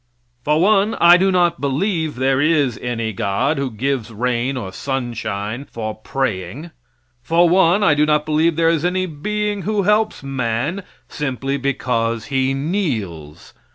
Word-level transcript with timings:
For 0.43 0.59
one, 0.59 0.95
I 0.95 1.15
do 1.15 1.31
not 1.31 1.61
believe 1.61 2.15
there 2.15 2.41
is 2.41 2.75
any 2.79 3.13
God 3.13 3.59
who 3.59 3.69
gives 3.69 4.09
rain 4.09 4.57
or 4.57 4.71
sunshine 4.73 5.65
for 5.71 5.93
praying. 5.93 6.71
For 7.21 7.47
one, 7.47 7.83
I 7.83 7.93
do 7.93 8.07
not 8.07 8.25
believe 8.25 8.55
there 8.55 8.67
is 8.69 8.83
any 8.83 9.05
being 9.05 9.61
who 9.61 9.83
helps 9.83 10.23
man 10.23 10.81
simply 11.07 11.57
because 11.57 12.25
he 12.33 12.55
kneels. 12.55 13.53